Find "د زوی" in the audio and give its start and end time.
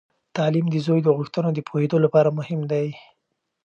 0.69-0.99